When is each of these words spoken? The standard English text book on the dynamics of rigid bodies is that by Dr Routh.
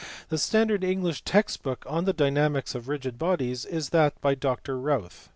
The 0.29 0.39
standard 0.39 0.83
English 0.83 1.21
text 1.21 1.61
book 1.61 1.85
on 1.87 2.05
the 2.05 2.11
dynamics 2.11 2.73
of 2.73 2.87
rigid 2.89 3.19
bodies 3.19 3.65
is 3.65 3.89
that 3.89 4.19
by 4.19 4.33
Dr 4.33 4.79
Routh. 4.79 5.29